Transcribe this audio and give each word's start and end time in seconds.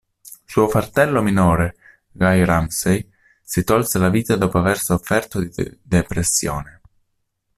Suo 0.45 0.67
fratello 0.67 1.21
minore, 1.21 1.75
Guy 2.11 2.43
Ramsey, 2.43 3.07
si 3.39 3.63
tolse 3.63 3.99
la 3.99 4.09
vita 4.09 4.35
dopo 4.35 4.57
aver 4.57 4.79
sofferto 4.79 5.39
di 5.39 5.79
depressione. 5.79 6.81